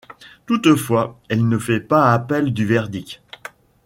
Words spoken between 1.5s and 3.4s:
fait pas appel du verdict.